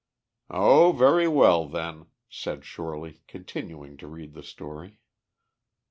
[0.49, 4.97] "Oh, very well, then," said Shorely, continuing to read the story.